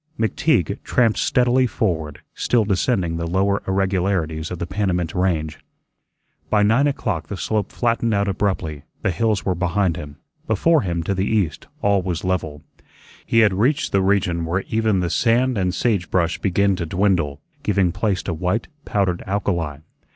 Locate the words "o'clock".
6.87-7.27